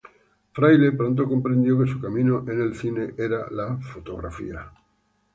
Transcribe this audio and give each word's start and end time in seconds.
Fraile 0.51 0.93
pronto 0.95 1.27
comprendió 1.27 1.77
que 1.77 1.87
su 1.91 2.01
camino, 2.01 2.43
en 2.47 2.59
el 2.59 2.75
cine, 2.75 3.13
era 3.19 3.51
la 3.51 3.77
fotografía. 3.77 4.71